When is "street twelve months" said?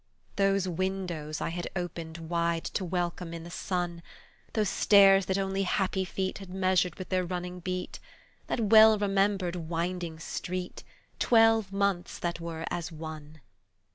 10.17-12.17